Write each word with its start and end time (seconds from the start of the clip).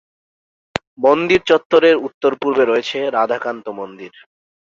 মন্দির 0.99 1.39
চত্বরের 1.49 1.95
উত্তর-পূর্বে 2.07 2.63
রয়েছে 2.65 2.97
রাধাকান্ত 3.17 3.65
মন্দির। 3.79 4.13